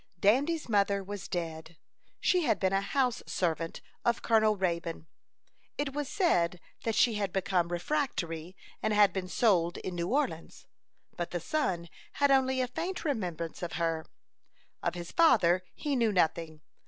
[0.19, 1.77] Dandy's mother was dead.
[2.19, 5.05] She had been a house servant of Colonel Raybone.
[5.77, 10.65] It was said that she had become refractory, and had been sold in New Orleans;
[11.15, 14.07] but the son had only a faint remembrance of her.
[14.81, 16.61] Of his father he knew nothing.